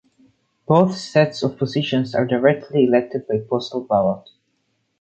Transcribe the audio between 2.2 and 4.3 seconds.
directly elected by postal ballot.